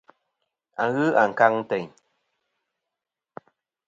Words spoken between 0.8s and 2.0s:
A ghɨ ankaŋ teyn.